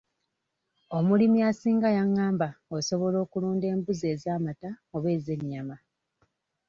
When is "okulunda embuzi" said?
3.25-4.05